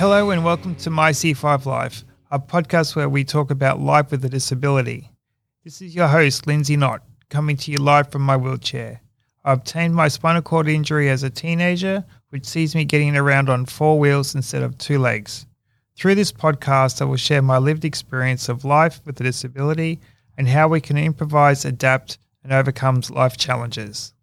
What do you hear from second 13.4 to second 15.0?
on four wheels instead of two